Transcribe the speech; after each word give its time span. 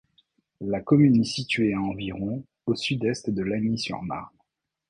La 0.61 0.81
commune 0.81 1.21
est 1.21 1.25
située 1.25 1.75
à 1.75 1.79
environ 1.79 2.43
au 2.65 2.73
sud-est 2.73 3.29
de 3.29 3.43
Lagny-sur-Marne. 3.43 4.31